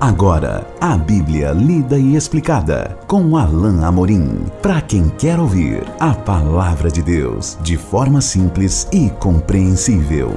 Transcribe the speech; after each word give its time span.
Agora, 0.00 0.66
a 0.80 0.96
Bíblia 0.96 1.52
lida 1.52 1.98
e 1.98 2.16
explicada 2.16 2.98
com 3.06 3.36
Alain 3.36 3.84
Amorim. 3.84 4.46
Para 4.62 4.80
quem 4.80 5.10
quer 5.10 5.38
ouvir 5.38 5.82
a 6.00 6.14
palavra 6.14 6.90
de 6.90 7.02
Deus 7.02 7.58
de 7.60 7.76
forma 7.76 8.22
simples 8.22 8.88
e 8.90 9.10
compreensível. 9.10 10.32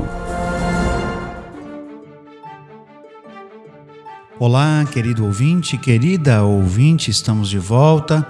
Olá, 4.38 4.84
querido 4.92 5.24
ouvinte, 5.24 5.78
querida 5.78 6.44
ouvinte, 6.44 7.10
estamos 7.10 7.50
de 7.50 7.58
volta. 7.58 8.28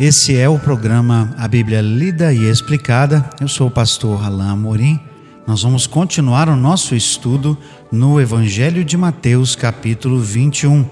Esse 0.00 0.36
é 0.36 0.48
o 0.48 0.58
programa 0.58 1.32
A 1.38 1.46
Bíblia 1.46 1.80
Lida 1.80 2.32
e 2.32 2.42
Explicada. 2.42 3.24
Eu 3.40 3.46
sou 3.46 3.68
o 3.68 3.70
pastor 3.70 4.24
Alain 4.24 4.48
Amorim 4.48 5.05
nós 5.46 5.62
vamos 5.62 5.86
continuar 5.86 6.48
o 6.48 6.56
nosso 6.56 6.96
estudo 6.96 7.56
no 7.92 8.20
Evangelho 8.20 8.84
de 8.84 8.96
Mateus, 8.96 9.54
capítulo 9.54 10.18
21. 10.18 10.84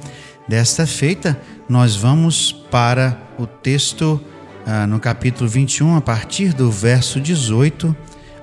Desta 0.47 0.87
feita, 0.87 1.41
nós 1.69 1.97
vamos 1.97 2.53
para 2.71 3.21
o 3.37 3.49
texto 3.49 4.21
ah, 4.65 4.87
no 4.87 5.01
capítulo 5.01 5.51
21, 5.51 5.97
a 5.97 6.01
partir 6.01 6.53
do 6.53 6.71
verso 6.71 7.21
18 7.21 7.95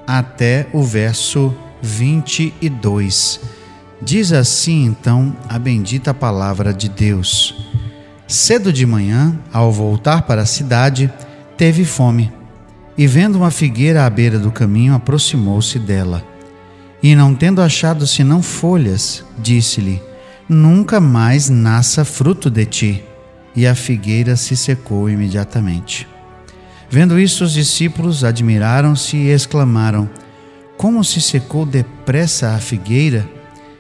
até 0.06 0.68
o 0.74 0.84
verso 0.84 1.56
22. 1.82 3.40
Diz 4.02 4.34
assim 4.34 4.84
então 4.84 5.34
a 5.48 5.58
bendita 5.58 6.14
palavra 6.14 6.74
de 6.74 6.90
Deus. 6.90 7.56
Cedo 8.28 8.74
de 8.74 8.86
manhã, 8.86 9.40
ao 9.54 9.72
voltar 9.72 10.24
para 10.24 10.42
a 10.42 10.46
cidade, 10.46 11.10
teve 11.56 11.86
fome 11.86 12.41
e 12.98 13.08
vendo 13.08 13.38
uma 13.38 13.52
figueira 13.52 14.06
à 14.06 14.10
beira 14.10 14.38
do 14.38 14.52
caminho, 14.52 14.94
aproximou-se 14.94 15.80
dela. 15.80 16.24
E 17.02 17.16
não 17.16 17.34
tendo 17.34 17.62
achado 17.62 18.06
senão 18.06 18.44
folhas, 18.44 19.24
disse-lhe: 19.40 20.02
Nunca 20.48 21.00
mais 21.00 21.50
nasça 21.50 22.06
fruto 22.06 22.50
de 22.50 22.66
ti. 22.66 23.04
E 23.56 23.68
a 23.68 23.76
figueira 23.76 24.36
se 24.36 24.56
secou 24.56 25.10
imediatamente. 25.10 26.08
Vendo 26.90 27.20
isso, 27.20 27.44
os 27.44 27.54
discípulos 27.54 28.24
admiraram-se 28.24 29.18
e 29.18 29.30
exclamaram: 29.30 30.10
Como 30.78 31.04
se 31.04 31.22
secou 31.22 31.66
depressa 31.66 32.52
a 32.52 32.60
figueira? 32.60 33.28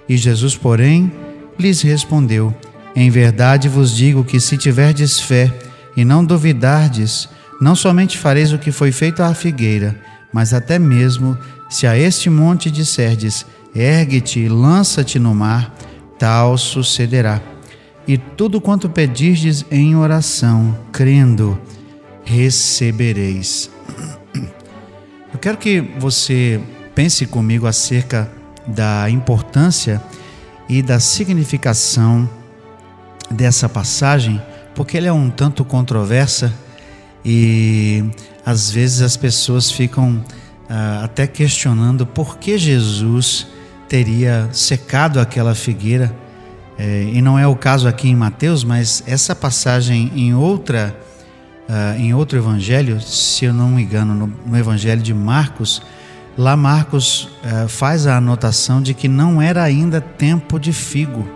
E 0.08 0.18
Jesus, 0.18 0.56
porém, 0.56 1.12
lhes 1.59 1.81
respondeu: 1.81 2.53
Em 2.96 3.09
verdade 3.09 3.70
vos 3.70 3.96
digo 3.96 4.23
que 4.23 4.40
se 4.40 4.58
tiverdes 4.58 5.20
fé 5.20 5.52
e 5.96 6.03
não 6.03 6.23
duvidardes, 6.23 7.30
não 7.62 7.76
somente 7.76 8.17
fareis 8.17 8.52
o 8.52 8.58
que 8.58 8.72
foi 8.72 8.92
feito 8.92 9.22
à 9.22 9.36
figueira, 9.36 9.95
mas 10.34 10.52
até 10.52 10.80
mesmo 10.80 11.38
se 11.70 11.86
a 11.86 11.95
este 11.95 12.28
monte 12.28 12.72
disserdes: 12.72 13.45
ergue-te 13.76 14.40
e 14.40 14.50
lança-te 14.50 15.20
no 15.20 15.36
mar, 15.36 15.72
tal 16.18 16.58
sucederá. 16.58 17.40
E 18.08 18.18
tudo 18.18 18.59
quanto 18.59 18.90
pedirdes 18.90 19.64
em 19.70 19.95
oração, 19.95 20.76
crendo, 20.92 21.58
recebereis. 22.26 23.70
Eu 25.31 25.40
quero 25.40 25.58
que 25.58 25.81
você 26.00 26.59
pense 26.96 27.28
comigo 27.28 27.68
acerca 27.68 28.30
da 28.66 29.08
importância 29.08 30.02
e 30.68 30.81
da 30.81 31.00
significação 31.00 32.28
dessa 33.30 33.70
passagem, 33.70 34.42
porque 34.73 34.98
ela 34.98 35.08
é 35.08 35.14
um 35.14 35.30
tanto 35.30 35.64
controversa 35.64 36.52
e 37.23 38.03
às 38.45 38.72
vezes 38.72 39.02
as 39.02 39.16
pessoas 39.16 39.72
ficam 39.72 40.23
ah, 40.69 41.02
até 41.03 41.28
questionando 41.28 42.05
por 42.05 42.38
que 42.38 42.58
Jesus 42.58 43.47
teria 43.88 44.50
secado 44.52 45.19
aquela 45.19 45.53
figueira. 45.53 46.16
É, 46.78 47.03
e 47.03 47.22
não 47.22 47.38
é 47.38 47.45
o 47.45 47.55
caso 47.55 47.88
aqui 47.88 48.09
em 48.09 48.16
Mateus, 48.16 48.63
mas 48.63 49.03
essa 49.05 49.36
passagem 49.36 50.11
em 50.16 50.33
outra 50.33 50.95
ah, 51.69 51.95
em 51.97 52.13
outro 52.13 52.38
evangelho, 52.38 53.00
se 53.00 53.46
eu 53.46 53.53
não 53.53 53.69
me 53.69 53.84
engano, 53.84 54.13
no, 54.13 54.34
no 54.46 54.57
evangelho 54.57 55.01
de 55.01 55.13
Marcos, 55.13 55.81
lá 56.38 56.56
Marcos 56.57 57.29
ah, 57.44 57.67
faz 57.67 58.07
a 58.07 58.17
anotação 58.17 58.81
de 58.81 58.94
que 58.94 59.07
não 59.07 59.41
era 59.41 59.63
ainda 59.63 60.01
tempo 60.01 60.59
de 60.59 60.73
figo. 60.73 61.28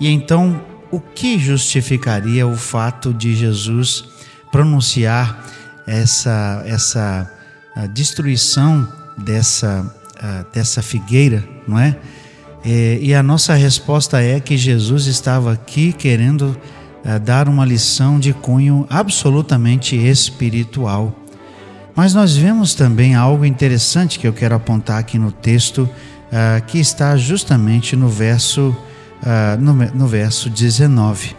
E 0.00 0.08
então, 0.08 0.60
o 0.90 1.00
que 1.00 1.38
justificaria 1.38 2.46
o 2.46 2.56
fato 2.56 3.12
de 3.12 3.34
Jesus 3.34 4.11
pronunciar 4.52 5.42
essa, 5.86 6.62
essa 6.66 7.32
destruição 7.92 8.86
dessa, 9.16 9.84
dessa 10.52 10.82
figueira, 10.82 11.42
não 11.66 11.78
é? 11.78 11.96
E 12.64 13.12
a 13.12 13.22
nossa 13.22 13.54
resposta 13.54 14.22
é 14.22 14.38
que 14.38 14.56
Jesus 14.56 15.06
estava 15.06 15.52
aqui 15.52 15.92
querendo 15.92 16.56
dar 17.24 17.48
uma 17.48 17.64
lição 17.64 18.20
de 18.20 18.32
cunho 18.32 18.86
absolutamente 18.88 19.96
espiritual. 19.96 21.18
Mas 21.94 22.14
nós 22.14 22.36
vemos 22.36 22.74
também 22.74 23.14
algo 23.16 23.44
interessante 23.44 24.18
que 24.18 24.28
eu 24.28 24.32
quero 24.32 24.54
apontar 24.54 24.98
aqui 24.98 25.18
no 25.18 25.32
texto, 25.32 25.88
que 26.68 26.78
está 26.78 27.16
justamente 27.16 27.96
no 27.96 28.08
verso, 28.08 28.76
no, 29.58 29.74
no 29.74 30.06
verso 30.06 30.48
19. 30.48 31.34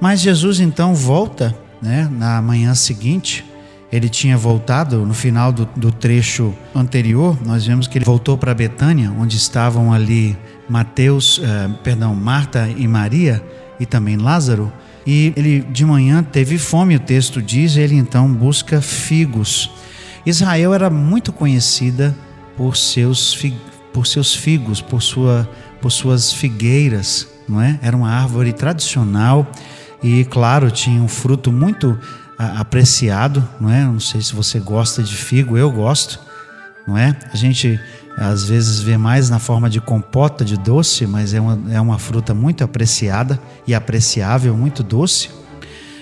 Mas 0.00 0.20
Jesus 0.20 0.58
então 0.58 0.94
volta 0.94 1.54
né? 1.80 2.08
Na 2.10 2.40
manhã 2.42 2.74
seguinte, 2.74 3.44
ele 3.90 4.08
tinha 4.08 4.36
voltado, 4.36 5.04
no 5.06 5.14
final 5.14 5.50
do, 5.50 5.66
do 5.76 5.90
trecho 5.90 6.54
anterior, 6.74 7.38
nós 7.44 7.66
vemos 7.66 7.86
que 7.86 7.96
ele 7.96 8.04
voltou 8.04 8.36
para 8.36 8.52
Betânia, 8.54 9.10
onde 9.18 9.36
estavam 9.36 9.92
ali 9.92 10.36
Mateus, 10.68 11.40
eh, 11.42 11.70
perdão, 11.82 12.14
Marta 12.14 12.68
e 12.76 12.86
Maria 12.86 13.42
e 13.80 13.86
também 13.86 14.16
Lázaro. 14.16 14.70
E 15.06 15.32
ele 15.34 15.60
de 15.60 15.86
manhã 15.86 16.22
teve 16.22 16.58
fome, 16.58 16.96
o 16.96 17.00
texto 17.00 17.40
diz, 17.40 17.76
ele 17.76 17.94
então 17.94 18.30
busca 18.30 18.82
figos. 18.82 19.70
Israel 20.26 20.74
era 20.74 20.90
muito 20.90 21.32
conhecida 21.32 22.14
por 22.58 22.76
seus, 22.76 23.38
por 23.90 24.06
seus 24.06 24.34
figos, 24.34 24.82
por, 24.82 25.00
sua, 25.00 25.48
por 25.80 25.90
suas 25.90 26.30
figueiras, 26.30 27.26
não 27.48 27.62
é? 27.62 27.78
Era 27.80 27.96
uma 27.96 28.10
árvore 28.10 28.52
tradicional 28.52 29.50
e 30.02 30.24
claro, 30.24 30.70
tinha 30.70 31.02
um 31.02 31.08
fruto 31.08 31.50
muito 31.50 31.98
apreciado, 32.38 33.46
não 33.60 33.70
é? 33.70 33.84
Não 33.84 33.98
sei 33.98 34.20
se 34.20 34.34
você 34.34 34.60
gosta 34.60 35.02
de 35.02 35.16
figo, 35.16 35.58
eu 35.58 35.70
gosto, 35.70 36.20
não 36.86 36.96
é? 36.96 37.16
A 37.32 37.36
gente 37.36 37.80
às 38.16 38.44
vezes 38.44 38.80
vê 38.80 38.96
mais 38.96 39.30
na 39.30 39.38
forma 39.38 39.68
de 39.70 39.80
compota 39.80 40.44
de 40.44 40.56
doce, 40.56 41.06
mas 41.06 41.34
é 41.34 41.40
uma, 41.40 41.58
é 41.70 41.80
uma 41.80 41.98
fruta 41.98 42.34
muito 42.34 42.64
apreciada 42.64 43.40
e 43.66 43.74
apreciável, 43.74 44.56
muito 44.56 44.82
doce. 44.82 45.30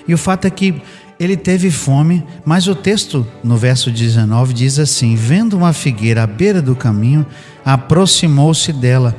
E 0.09 0.15
o 0.15 0.19
fato 0.19 0.47
é 0.47 0.51
que 0.51 0.81
ele 1.19 1.37
teve 1.37 1.71
fome, 1.71 2.25
mas 2.45 2.69
o 2.69 2.75
texto 2.75 3.27
no 3.43 3.57
verso 3.57 3.91
19 3.91 4.53
diz 4.53 4.79
assim: 4.79 5.15
Vendo 5.15 5.57
uma 5.57 5.73
figueira 5.73 6.23
à 6.23 6.27
beira 6.27 6.61
do 6.61 6.77
caminho, 6.77 7.27
aproximou-se 7.65 8.73
dela, 8.73 9.17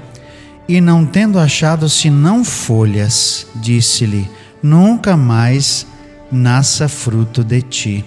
e 0.68 0.80
não 0.80 1.06
tendo 1.06 1.40
achado 1.40 1.90
senão 1.90 2.44
folhas, 2.44 3.48
disse-lhe: 3.56 4.30
nunca 4.68 5.16
mais 5.16 5.88
nasça 6.32 6.90
fruto 6.90 7.44
de 7.44 7.62
ti. 7.62 8.06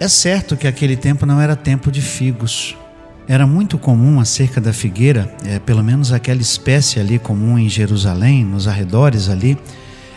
É 0.00 0.08
certo 0.08 0.56
que 0.56 0.66
aquele 0.66 0.96
tempo 0.96 1.26
não 1.26 1.40
era 1.40 1.54
tempo 1.54 1.92
de 1.92 2.00
figos. 2.00 2.76
Era 3.26 3.46
muito 3.46 3.76
comum 3.76 4.18
acerca 4.18 4.60
da 4.60 4.72
figueira, 4.72 5.30
é, 5.44 5.58
pelo 5.58 5.84
menos 5.84 6.12
aquela 6.12 6.40
espécie 6.40 6.98
ali 6.98 7.18
comum 7.18 7.58
em 7.58 7.68
Jerusalém, 7.68 8.42
nos 8.42 8.66
arredores 8.66 9.28
ali, 9.28 9.58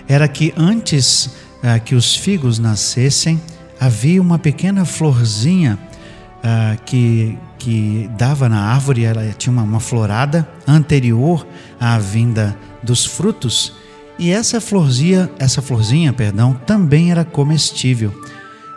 era 0.07 0.27
que 0.29 0.53
antes 0.55 1.31
é, 1.61 1.77
que 1.77 1.93
os 1.93 2.15
figos 2.15 2.57
nascessem, 2.57 3.41
havia 3.77 4.21
uma 4.21 4.39
pequena 4.39 4.85
florzinha 4.85 5.77
é, 6.41 6.77
que, 6.85 7.37
que 7.57 8.09
dava 8.17 8.47
na 8.47 8.61
árvore, 8.61 9.03
ela 9.03 9.27
tinha 9.37 9.51
uma, 9.51 9.63
uma 9.63 9.79
florada 9.81 10.47
anterior 10.65 11.45
à 11.77 11.97
vinda 11.99 12.57
dos 12.81 13.05
frutos, 13.05 13.80
e 14.21 14.29
essa 14.29 14.61
florzinha, 14.61 15.31
essa 15.39 15.63
florzinha, 15.63 16.13
perdão, 16.13 16.53
também 16.53 17.09
era 17.09 17.25
comestível. 17.25 18.13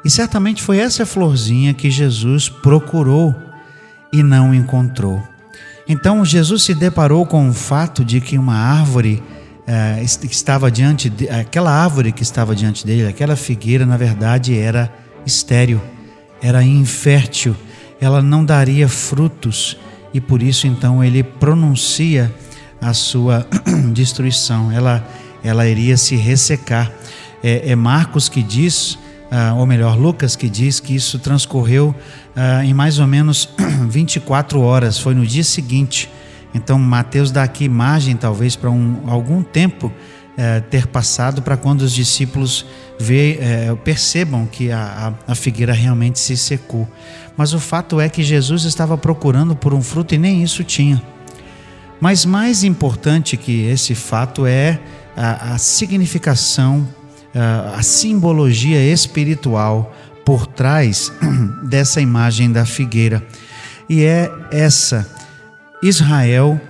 E 0.02 0.08
certamente 0.08 0.62
foi 0.62 0.79
essa 0.79 1.05
florzinha 1.05 1.75
que 1.75 1.91
Jesus 1.91 2.49
procurou 2.49 3.35
e 4.11 4.23
não 4.23 4.55
encontrou. 4.55 5.23
Então 5.87 6.25
Jesus 6.25 6.62
se 6.62 6.73
deparou 6.73 7.26
com 7.26 7.46
o 7.46 7.52
fato 7.52 8.02
de 8.02 8.23
que 8.23 8.38
uma 8.38 8.56
árvore 8.56 9.23
eh, 9.67 10.02
estava 10.02 10.70
diante, 10.70 11.11
de, 11.11 11.29
aquela 11.29 11.70
árvore 11.70 12.11
que 12.11 12.23
estava 12.23 12.56
diante 12.56 12.87
dele, 12.87 13.06
aquela 13.06 13.37
figueira, 13.37 13.85
na 13.85 13.99
verdade 13.99 14.58
era 14.58 14.91
estéril, 15.26 15.79
era 16.41 16.64
infértil, 16.64 17.55
ela 18.00 18.23
não 18.23 18.46
daria 18.46 18.88
frutos 18.88 19.76
e 20.14 20.23
por 20.23 20.43
isso 20.43 20.67
então 20.67 21.05
ele 21.05 21.23
pronuncia 21.23 22.32
a 22.81 22.94
sua 22.94 23.46
destruição. 23.93 24.73
Ela 24.73 25.06
ela 25.44 25.69
iria 25.69 25.96
se 25.96 26.17
ressecar. 26.17 26.91
É, 27.43 27.70
é 27.70 27.76
Marcos 27.76 28.29
que 28.29 28.43
diz, 28.43 28.99
ah, 29.31 29.55
ou 29.55 29.67
melhor, 29.67 29.96
Lucas 29.96 30.35
que 30.35 30.49
diz 30.49 30.81
que 30.81 30.94
isso 30.94 31.19
transcorreu 31.19 31.94
ah, 32.35 32.64
em 32.64 32.73
mais 32.73 32.99
ou 32.99 33.06
menos 33.06 33.49
24 33.88 34.61
horas, 34.61 34.99
foi 34.99 35.14
no 35.14 35.26
dia 35.26 35.44
seguinte. 35.44 36.11
Então, 36.55 36.79
Mateus 36.79 37.31
dá 37.31 37.43
aqui 37.43 37.64
imagem, 37.64 38.17
talvez, 38.17 38.56
para 38.56 38.70
um, 38.70 39.02
algum 39.06 39.43
tempo 39.43 39.93
é, 40.37 40.61
ter 40.61 40.87
passado 40.87 41.43
para 41.43 41.56
quando 41.56 41.82
os 41.82 41.93
discípulos 41.93 42.67
vê, 42.99 43.38
é, 43.41 43.75
percebam 43.85 44.46
que 44.46 44.70
a, 44.70 45.14
a, 45.26 45.32
a 45.32 45.35
figueira 45.35 45.73
realmente 45.73 46.19
se 46.19 46.37
secou. 46.37 46.88
Mas 47.37 47.52
o 47.52 47.61
fato 47.61 48.00
é 48.00 48.08
que 48.08 48.23
Jesus 48.23 48.64
estava 48.64 48.96
procurando 48.96 49.55
por 49.56 49.75
um 49.75 49.82
fruto 49.82 50.14
e 50.14 50.19
nem 50.19 50.43
isso 50.43 50.62
tinha. 50.62 51.02
Mas 52.00 52.25
mais 52.25 52.64
importante 52.64 53.37
que 53.37 53.64
esse 53.67 53.94
fato 53.94 54.46
é 54.46 54.81
a, 55.17 55.55
a 55.55 55.59
significação, 55.59 56.87
a, 57.35 57.77
a 57.79 57.83
simbologia 57.83 58.81
espiritual 58.93 59.95
por 60.25 60.47
trás 60.47 61.13
dessa 61.69 62.01
imagem 62.01 62.51
da 62.51 62.65
figueira. 62.65 63.25
E 63.89 64.03
é 64.03 64.31
essa: 64.51 65.09
Israel 65.83 66.61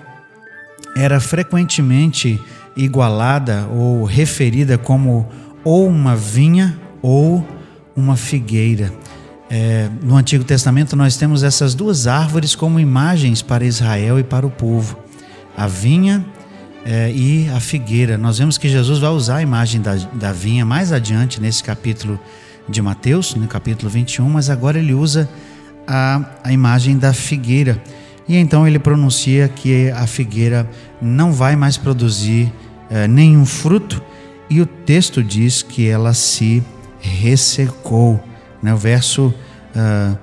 era 0.96 1.20
frequentemente 1.20 2.40
igualada 2.76 3.66
ou 3.70 4.04
referida 4.04 4.76
como 4.76 5.28
ou 5.62 5.88
uma 5.88 6.16
vinha 6.16 6.78
ou 7.00 7.46
uma 7.96 8.16
figueira. 8.16 8.92
É, 9.50 9.88
no 10.02 10.16
Antigo 10.16 10.42
Testamento 10.42 10.96
nós 10.96 11.16
temos 11.16 11.42
essas 11.42 11.74
duas 11.74 12.06
árvores 12.06 12.54
como 12.56 12.80
imagens 12.80 13.42
para 13.42 13.64
Israel 13.64 14.18
e 14.18 14.24
para 14.24 14.46
o 14.46 14.50
povo: 14.50 14.98
a 15.56 15.66
vinha 15.66 16.24
é, 16.84 17.10
e 17.10 17.48
a 17.50 17.60
figueira. 17.60 18.18
Nós 18.18 18.38
vemos 18.38 18.58
que 18.58 18.68
Jesus 18.68 18.98
vai 18.98 19.10
usar 19.10 19.36
a 19.36 19.42
imagem 19.42 19.80
da, 19.80 19.94
da 19.94 20.32
vinha 20.32 20.64
mais 20.64 20.92
adiante 20.92 21.40
nesse 21.40 21.62
capítulo 21.62 22.20
de 22.68 22.80
Mateus, 22.82 23.34
no 23.34 23.46
capítulo 23.46 23.90
21, 23.90 24.28
mas 24.28 24.50
agora 24.50 24.78
ele 24.78 24.94
usa 24.94 25.28
a, 25.86 26.24
a 26.42 26.52
imagem 26.52 26.96
da 26.98 27.12
figueira. 27.12 27.82
E 28.28 28.36
então 28.36 28.66
ele 28.66 28.78
pronuncia 28.78 29.48
que 29.48 29.90
a 29.90 30.06
figueira 30.06 30.68
não 31.00 31.32
vai 31.32 31.56
mais 31.56 31.76
produzir 31.76 32.52
é, 32.90 33.06
nenhum 33.06 33.44
fruto, 33.44 34.02
e 34.48 34.60
o 34.60 34.66
texto 34.66 35.22
diz 35.22 35.62
que 35.62 35.88
ela 35.88 36.12
se 36.12 36.62
ressecou. 37.00 38.22
Né? 38.62 38.72
O 38.74 38.76
verso. 38.76 39.34
Uh, 39.74 40.16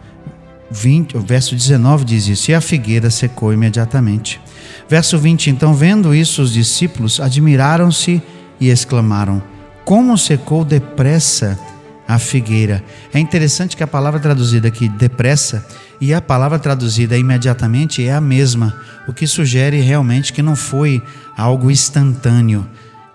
20, 0.71 1.17
o 1.17 1.19
verso 1.19 1.53
19 1.53 2.05
diz 2.05 2.27
isso: 2.27 2.49
E 2.49 2.53
a 2.53 2.61
figueira 2.61 3.09
secou 3.09 3.51
imediatamente. 3.51 4.39
Verso 4.87 5.17
20: 5.17 5.49
Então, 5.49 5.73
vendo 5.73 6.13
isso, 6.13 6.41
os 6.41 6.53
discípulos 6.53 7.19
admiraram-se 7.19 8.21
e 8.59 8.69
exclamaram: 8.69 9.41
Como 9.85 10.17
secou 10.17 10.63
depressa 10.63 11.59
a 12.07 12.19
figueira. 12.19 12.83
É 13.13 13.19
interessante 13.19 13.77
que 13.77 13.83
a 13.83 13.87
palavra 13.87 14.19
traduzida 14.19 14.67
aqui 14.67 14.89
depressa 14.89 15.65
e 15.99 16.13
a 16.13 16.21
palavra 16.21 16.59
traduzida 16.59 17.17
imediatamente 17.17 18.05
é 18.05 18.11
a 18.11 18.19
mesma, 18.19 18.75
o 19.07 19.13
que 19.13 19.25
sugere 19.25 19.79
realmente 19.79 20.33
que 20.33 20.41
não 20.41 20.55
foi 20.55 21.01
algo 21.37 21.71
instantâneo, 21.71 22.67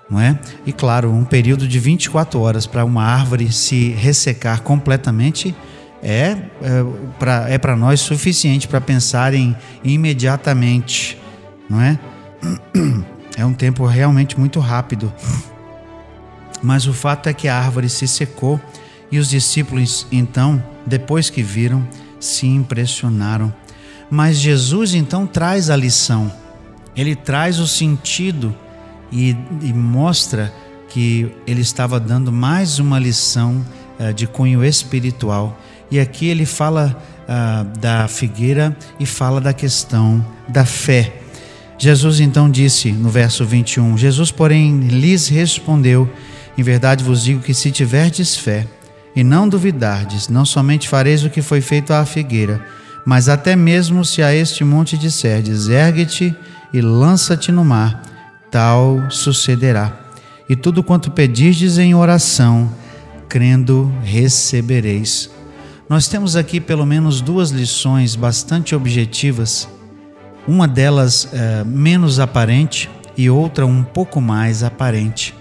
não 0.08 0.20
é? 0.20 0.38
E 0.64 0.72
claro, 0.72 1.12
um 1.12 1.24
período 1.24 1.68
de 1.68 1.78
24 1.78 2.40
horas 2.40 2.66
para 2.66 2.84
uma 2.84 3.04
árvore 3.04 3.52
se 3.52 3.90
ressecar 3.90 4.62
completamente 4.62 5.54
é, 6.02 6.36
é 7.50 7.58
para 7.58 7.74
é 7.74 7.76
nós 7.76 8.00
suficiente 8.00 8.68
para 8.68 8.80
pensar 8.80 9.34
em 9.34 9.54
imediatamente, 9.84 11.18
não 11.68 11.80
é? 11.80 11.98
É 13.36 13.44
um 13.44 13.52
tempo 13.52 13.84
realmente 13.84 14.38
muito 14.38 14.60
rápido. 14.60 15.12
Mas 16.62 16.86
o 16.86 16.94
fato 16.94 17.28
é 17.28 17.34
que 17.34 17.48
a 17.48 17.58
árvore 17.58 17.88
se 17.88 18.08
secou 18.08 18.58
e 19.12 19.18
os 19.18 19.28
discípulos, 19.28 20.06
então, 20.10 20.62
depois 20.86 21.28
que 21.28 21.42
viram, 21.42 21.86
se 22.18 22.46
impressionaram. 22.46 23.52
Mas 24.10 24.38
Jesus 24.38 24.94
então 24.94 25.26
traz 25.26 25.68
a 25.68 25.76
lição, 25.76 26.32
ele 26.96 27.14
traz 27.14 27.58
o 27.58 27.66
sentido 27.66 28.54
e, 29.12 29.36
e 29.60 29.72
mostra 29.72 30.52
que 30.88 31.30
ele 31.46 31.60
estava 31.60 32.00
dando 32.00 32.32
mais 32.32 32.78
uma 32.78 32.98
lição 32.98 33.64
uh, 33.98 34.14
de 34.14 34.26
cunho 34.26 34.64
espiritual. 34.64 35.58
E 35.90 36.00
aqui 36.00 36.26
ele 36.26 36.46
fala 36.46 36.96
uh, 37.28 37.78
da 37.78 38.08
figueira 38.08 38.76
e 38.98 39.04
fala 39.04 39.40
da 39.40 39.52
questão 39.52 40.24
da 40.48 40.64
fé. 40.64 41.25
Jesus 41.78 42.20
então 42.20 42.50
disse 42.50 42.90
no 42.92 43.08
verso 43.08 43.44
21: 43.44 43.98
Jesus, 43.98 44.30
porém, 44.30 44.78
lhes 44.80 45.28
respondeu: 45.28 46.10
Em 46.56 46.62
verdade 46.62 47.04
vos 47.04 47.22
digo 47.22 47.40
que 47.40 47.52
se 47.52 47.70
tiverdes 47.70 48.36
fé, 48.36 48.66
e 49.14 49.22
não 49.22 49.48
duvidardes, 49.48 50.28
não 50.28 50.44
somente 50.44 50.88
fareis 50.88 51.24
o 51.24 51.30
que 51.30 51.42
foi 51.42 51.60
feito 51.60 51.92
à 51.92 52.04
figueira, 52.04 52.64
mas 53.04 53.28
até 53.28 53.54
mesmo 53.54 54.04
se 54.04 54.22
a 54.22 54.34
este 54.34 54.64
monte 54.64 54.96
disserdes, 54.98 55.68
ergue-te 55.68 56.34
e 56.72 56.80
lança-te 56.80 57.52
no 57.52 57.64
mar, 57.64 58.02
tal 58.50 59.10
sucederá. 59.10 60.00
E 60.48 60.54
tudo 60.54 60.82
quanto 60.82 61.10
pedirdes 61.10 61.78
em 61.78 61.94
oração, 61.94 62.70
crendo, 63.28 63.92
recebereis. 64.02 65.30
Nós 65.88 66.08
temos 66.08 66.36
aqui 66.36 66.60
pelo 66.60 66.84
menos 66.84 67.20
duas 67.20 67.50
lições 67.50 68.16
bastante 68.16 68.74
objetivas, 68.74 69.68
uma 70.46 70.68
delas 70.68 71.28
é, 71.32 71.64
menos 71.64 72.20
aparente 72.20 72.88
e 73.16 73.28
outra 73.30 73.66
um 73.66 73.82
pouco 73.82 74.20
mais 74.20 74.62
aparente. 74.62 75.34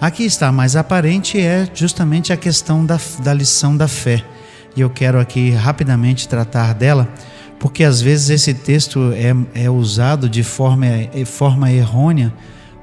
Aqui 0.00 0.24
está 0.24 0.52
mais 0.52 0.76
aparente 0.76 1.40
é 1.40 1.68
justamente 1.72 2.32
a 2.32 2.36
questão 2.36 2.84
da, 2.84 3.00
da 3.22 3.32
lição 3.32 3.76
da 3.76 3.88
fé. 3.88 4.22
E 4.76 4.80
eu 4.82 4.90
quero 4.90 5.18
aqui 5.18 5.50
rapidamente 5.50 6.28
tratar 6.28 6.74
dela, 6.74 7.08
porque 7.58 7.82
às 7.82 8.00
vezes 8.02 8.28
esse 8.28 8.52
texto 8.52 9.12
é, 9.14 9.64
é 9.64 9.70
usado 9.70 10.28
de 10.28 10.42
forma, 10.42 10.86
de 11.14 11.24
forma 11.24 11.72
errônea 11.72 12.32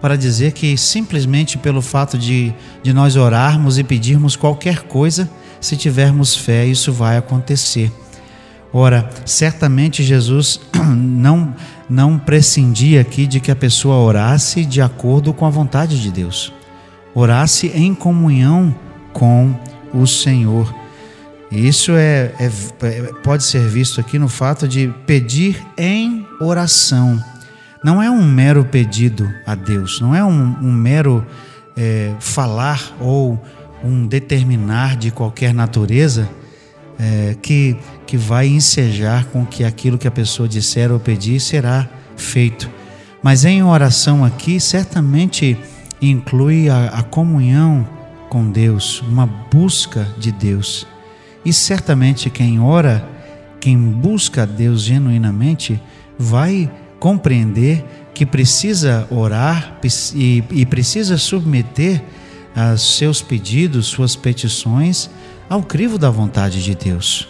para 0.01 0.17
dizer 0.17 0.51
que 0.51 0.75
simplesmente 0.75 1.57
pelo 1.57 1.81
fato 1.81 2.17
de, 2.17 2.53
de 2.81 2.91
nós 2.91 3.15
orarmos 3.15 3.77
e 3.77 3.83
pedirmos 3.83 4.35
qualquer 4.35 4.81
coisa, 4.81 5.29
se 5.61 5.77
tivermos 5.77 6.35
fé, 6.35 6.65
isso 6.65 6.91
vai 6.91 7.15
acontecer. 7.15 7.89
Ora, 8.73 9.07
certamente 9.23 10.03
Jesus 10.03 10.59
não, 10.97 11.55
não 11.87 12.17
prescindia 12.17 13.01
aqui 13.01 13.27
de 13.27 13.39
que 13.39 13.51
a 13.51 13.55
pessoa 13.55 13.97
orasse 13.97 14.65
de 14.65 14.81
acordo 14.81 15.31
com 15.31 15.45
a 15.45 15.49
vontade 15.49 16.01
de 16.01 16.11
Deus 16.11 16.51
orasse 17.13 17.67
em 17.67 17.93
comunhão 17.93 18.73
com 19.11 19.53
o 19.93 20.07
Senhor. 20.07 20.73
Isso 21.51 21.91
é, 21.91 22.31
é, 22.39 22.51
é, 22.81 23.13
pode 23.23 23.43
ser 23.43 23.67
visto 23.67 24.01
aqui 24.01 24.17
no 24.17 24.27
fato 24.27 24.67
de 24.67 24.91
pedir 25.05 25.63
em 25.77 26.25
oração. 26.41 27.23
Não 27.83 28.01
é 28.01 28.09
um 28.09 28.25
mero 28.25 28.65
pedido 28.65 29.29
a 29.45 29.53
Deus, 29.53 30.01
não 30.01 30.15
é 30.15 30.23
um, 30.23 30.57
um 30.61 30.71
mero 30.71 31.25
é, 31.77 32.13
falar 32.19 32.95
ou 32.99 33.39
um 33.83 34.07
determinar 34.07 34.95
de 34.95 35.11
qualquer 35.11 35.53
natureza 35.53 36.27
é, 36.99 37.35
que, 37.41 37.75
que 38.05 38.17
vai 38.17 38.47
ensejar 38.47 39.25
com 39.25 39.45
que 39.45 39.63
aquilo 39.63 39.97
que 39.97 40.07
a 40.07 40.11
pessoa 40.11 40.47
disser 40.47 40.91
ou 40.91 40.99
pedir 40.99 41.39
será 41.39 41.89
feito. 42.15 42.69
Mas 43.21 43.45
em 43.45 43.63
oração 43.63 44.23
aqui, 44.23 44.59
certamente 44.59 45.57
inclui 46.01 46.69
a, 46.69 46.85
a 46.87 47.03
comunhão 47.03 47.87
com 48.29 48.49
Deus, 48.49 49.01
uma 49.01 49.25
busca 49.25 50.07
de 50.17 50.31
Deus. 50.31 50.85
E 51.45 51.53
certamente 51.53 52.29
quem 52.29 52.59
ora, 52.59 53.07
quem 53.59 53.77
busca 53.77 54.45
Deus 54.45 54.81
genuinamente, 54.81 55.81
vai 56.17 56.69
compreender 56.99 57.85
que 58.13 58.25
precisa 58.25 59.07
orar 59.09 59.79
e, 60.13 60.43
e 60.51 60.65
precisa 60.65 61.17
submeter 61.17 62.03
os 62.73 62.97
seus 62.97 63.21
pedidos, 63.21 63.87
suas 63.87 64.15
petições 64.15 65.09
ao 65.53 65.61
crivo 65.61 65.99
da 65.99 66.09
vontade 66.09 66.63
de 66.63 66.73
Deus. 66.73 67.27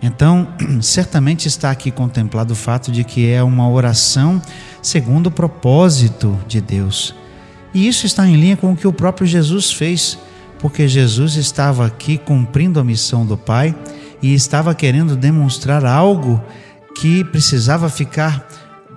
Então, 0.00 0.46
certamente 0.80 1.48
está 1.48 1.72
aqui 1.72 1.90
contemplado 1.90 2.52
o 2.52 2.56
fato 2.56 2.92
de 2.92 3.02
que 3.02 3.28
é 3.28 3.42
uma 3.42 3.68
oração 3.68 4.40
segundo 4.80 5.26
o 5.26 5.30
propósito 5.30 6.38
de 6.46 6.60
Deus. 6.60 7.14
E 7.74 7.88
isso 7.88 8.06
está 8.06 8.28
em 8.28 8.36
linha 8.36 8.56
com 8.56 8.72
o 8.72 8.76
que 8.76 8.86
o 8.86 8.92
próprio 8.92 9.26
Jesus 9.26 9.72
fez, 9.72 10.16
porque 10.60 10.86
Jesus 10.86 11.34
estava 11.34 11.84
aqui 11.84 12.16
cumprindo 12.16 12.78
a 12.78 12.84
missão 12.84 13.26
do 13.26 13.36
Pai 13.36 13.74
e 14.22 14.32
estava 14.32 14.72
querendo 14.72 15.16
demonstrar 15.16 15.84
algo 15.84 16.40
que 16.96 17.24
precisava 17.24 17.88
ficar 17.88 18.46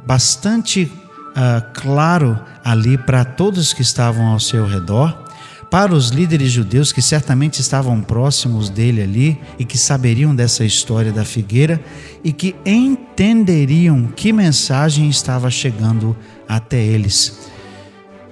bastante 0.05 0.84
uh, 0.84 1.74
claro 1.74 2.39
ali 2.63 2.96
para 2.96 3.25
todos 3.25 3.74
que 3.74 3.81
estavam 3.81 4.27
ao 4.27 4.39
seu 4.39 4.67
redor, 4.67 5.26
para 5.69 5.93
os 5.93 6.09
líderes 6.09 6.51
judeus 6.51 6.91
que 6.91 7.01
certamente 7.01 7.59
estavam 7.59 8.01
próximos 8.01 8.69
dele 8.69 9.01
ali 9.01 9.39
e 9.59 9.65
que 9.65 9.77
saberiam 9.77 10.33
dessa 10.33 10.63
história 10.63 11.12
da 11.12 11.25
figueira 11.25 11.79
e 12.24 12.31
que 12.31 12.55
entenderiam 12.65 14.07
que 14.15 14.31
mensagem 14.31 15.09
estava 15.09 15.51
chegando 15.51 16.15
até 16.47 16.81
eles. 16.81 17.50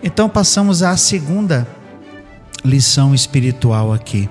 Então 0.02 0.30
passamos 0.30 0.82
à 0.82 0.96
segunda 0.96 1.68
lição 2.64 3.14
espiritual 3.14 3.92
aqui. 3.92 4.30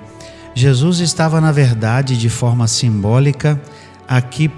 Jesus 0.54 1.00
estava, 1.00 1.40
na 1.40 1.52
verdade, 1.52 2.16
de 2.16 2.30
forma 2.30 2.66
simbólica, 2.68 3.60
aqui 4.06 4.50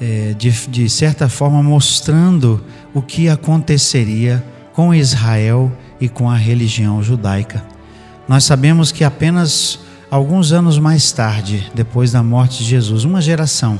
é, 0.00 0.34
de, 0.34 0.50
de 0.68 0.88
certa 0.88 1.28
forma, 1.28 1.62
mostrando 1.62 2.64
o 2.94 3.02
que 3.02 3.28
aconteceria 3.28 4.44
com 4.72 4.94
Israel 4.94 5.72
e 6.00 6.08
com 6.08 6.30
a 6.30 6.36
religião 6.36 7.02
judaica. 7.02 7.64
Nós 8.28 8.44
sabemos 8.44 8.92
que 8.92 9.04
apenas 9.04 9.80
alguns 10.10 10.52
anos 10.52 10.78
mais 10.78 11.10
tarde, 11.12 11.70
depois 11.74 12.12
da 12.12 12.22
morte 12.22 12.58
de 12.58 12.64
Jesus, 12.64 13.04
uma 13.04 13.20
geração, 13.20 13.78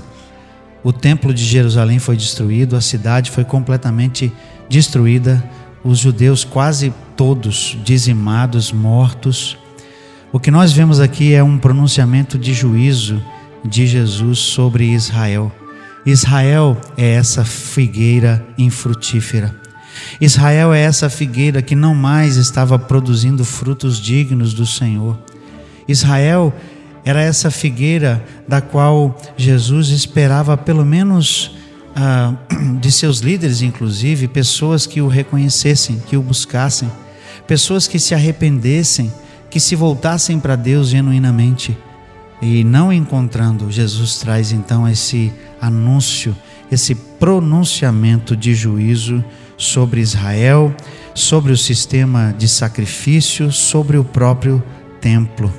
o 0.83 0.93
templo 0.93 1.35
de 1.35 1.45
Jerusalém 1.45 1.99
foi 1.99 2.17
destruído, 2.17 2.77
a 2.77 2.81
cidade 2.81 3.31
foi 3.31 3.45
completamente 3.45 4.33
destruída, 4.69 5.43
os 5.83 5.99
judeus 5.99 6.45
quase 6.45 6.93
todos 7.17 7.77
dizimados, 7.85 8.73
mortos. 8.73 9.59
O 10.33 10.39
que 10.39 10.51
nós 10.51 10.73
vemos 10.73 11.01
aqui 11.01 11.35
é 11.35 11.43
um 11.43 11.59
pronunciamento 11.59 12.39
de 12.39 12.53
juízo 12.53 13.23
de 13.65 13.87
Jesus 13.87 14.39
sobre 14.39 14.85
Israel. 14.85 15.53
Israel 16.07 16.77
é 16.97 17.15
essa 17.15 17.45
figueira 17.45 18.47
infrutífera. 18.57 19.68
Israel 20.21 20.73
é 20.73 20.81
essa 20.81 21.09
figueira 21.09 21.63
que 21.63 21.75
não 21.75 21.95
mais 21.95 22.37
estava 22.37 22.79
produzindo 22.79 23.45
frutos 23.45 23.99
dignos 24.01 24.53
do 24.55 24.67
Senhor. 24.67 25.19
Israel 25.87 26.53
era 27.05 27.23
essa 27.23 27.51
figueira 27.51 28.23
da 28.47 28.61
qual 28.61 29.17
Jesus 29.37 29.89
esperava, 29.89 30.57
pelo 30.57 30.85
menos 30.85 31.57
ah, 31.97 32.35
de 32.81 32.93
seus 32.93 33.21
líderes, 33.21 33.63
inclusive, 33.63 34.29
pessoas 34.29 34.87
que 34.87 35.01
o 35.01 35.09
reconhecessem, 35.09 36.03
que 36.07 36.17
o 36.17 36.23
buscassem, 36.23 36.91
pessoas 37.47 37.89
que 37.89 37.99
se 37.99 38.15
arrependessem, 38.15 39.13
que 39.51 39.59
se 39.59 39.75
voltassem 39.75 40.39
para 40.39 40.55
Deus 40.55 40.89
genuinamente. 40.89 41.77
E 42.41 42.63
não 42.63 42.93
encontrando, 42.93 43.71
Jesus 43.71 44.19
traz 44.19 44.53
então 44.53 44.87
esse 44.89 45.33
anúncio, 45.61 46.37
esse 46.71 46.95
pronunciamento 46.95 48.37
de 48.37 48.55
juízo 48.55 49.25
sobre 49.59 50.01
Israel, 50.01 50.75
sobre 51.13 51.53
o 51.53 51.57
sistema 51.57 52.33
de 52.39 52.47
sacrifício, 52.47 53.51
sobre 53.51 53.99
o 53.99 54.05
próprio 54.05 54.63
templo. 55.01 55.53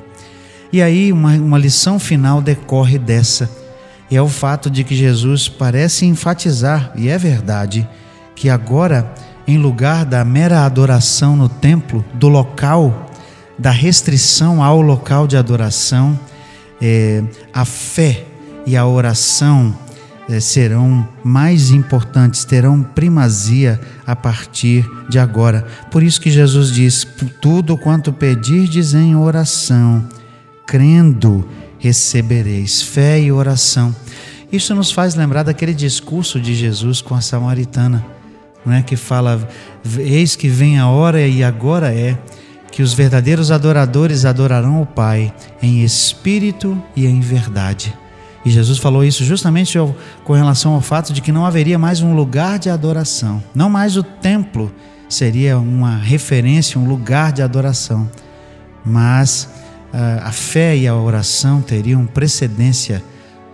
E 0.72 0.82
aí, 0.82 1.12
uma, 1.12 1.34
uma 1.34 1.58
lição 1.58 2.00
final 2.00 2.41
decorre 2.41 2.98
dessa, 2.98 3.50
e 4.10 4.15
é 4.15 4.22
o 4.22 4.27
fato 4.27 4.70
de 4.70 4.84
que 4.84 4.96
Jesus 4.96 5.48
parece 5.50 6.06
enfatizar, 6.06 6.91
e 6.96 7.10
é 7.10 7.18
verdade, 7.18 7.88
que 8.36 8.50
agora, 8.50 9.13
em 9.46 9.58
lugar 9.58 10.06
da 10.06 10.24
mera 10.24 10.65
adoração 10.65 11.36
no 11.36 11.50
templo, 11.50 12.06
do 12.13 12.29
local, 12.29 13.08
da 13.58 13.72
restrição 13.72 14.63
ao 14.63 14.82
local 14.82 15.27
de 15.27 15.36
adoração, 15.36 16.18
é, 16.82 17.22
a 17.53 17.65
fé 17.65 18.24
e 18.65 18.77
a 18.77 18.86
oração 18.86 19.75
serão 20.40 21.08
mais 21.24 21.72
importantes, 21.72 22.46
terão 22.46 22.84
primazia 22.84 23.80
a 24.06 24.16
partir 24.16 24.88
de 25.10 25.18
agora. 25.18 25.66
Por 25.90 26.04
isso 26.04 26.22
que 26.22 26.30
Jesus 26.30 26.72
diz: 26.72 27.08
tudo 27.42 27.78
quanto 27.78 28.14
pedirdes 28.14 28.94
em 28.94 29.16
oração, 29.16 30.08
crendo, 30.68 31.48
recebereis. 31.80 32.82
Fé 32.82 33.20
e 33.20 33.32
oração. 33.32 33.96
Isso 34.52 34.76
nos 34.76 34.92
faz 34.92 35.16
lembrar 35.16 35.44
daquele 35.44 35.74
discurso 35.74 36.40
de 36.40 36.54
Jesus 36.54 37.02
com 37.02 37.16
a 37.16 37.22
samaritana, 37.22 38.06
não 38.66 38.74
é 38.74 38.82
que 38.82 38.96
fala: 38.96 39.48
Eis 39.98 40.36
que 40.36 40.48
vem 40.48 40.78
a 40.78 40.88
hora 40.88 41.26
e 41.26 41.44
agora 41.44 41.94
é 41.94 42.18
que 42.72 42.84
os 42.84 42.94
verdadeiros 42.94 43.52
adoradores 43.52 44.26
adorarão 44.26 44.82
o 44.82 44.86
Pai 44.86 45.34
em 45.62 45.84
espírito 45.84 46.82
e 46.96 47.06
em 47.06 47.20
verdade. 47.20 47.94
E 48.46 48.50
Jesus 48.50 48.77
falou 48.77 49.03
isso 49.03 49.24
justamente 49.25 49.77
com 50.24 50.34
relação 50.34 50.74
ao 50.74 50.81
fato 50.81 51.12
de 51.12 51.22
que 51.22 51.31
não 51.31 51.46
haveria 51.46 51.77
mais 51.77 52.01
um 52.01 52.15
lugar 52.15 52.58
de 52.58 52.69
adoração, 52.69 53.43
não 53.53 53.69
mais 53.69 53.98
o 53.98 54.03
templo 54.03 54.72
seria 55.10 55.58
uma 55.58 55.98
referência, 55.98 56.79
um 56.79 56.88
lugar 56.88 57.31
de 57.34 57.41
adoração, 57.41 58.10
mas 58.86 59.50
uh, 59.93 60.24
a 60.24 60.31
fé 60.31 60.77
e 60.77 60.88
a 60.88 60.96
oração 60.96 61.62
teriam 61.62 62.05
precedência 62.05 63.03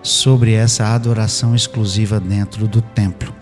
sobre 0.04 0.54
essa 0.54 0.94
adoração 0.94 1.56
exclusiva 1.56 2.20
dentro 2.20 2.68
do 2.68 2.82
templo. 2.82 3.34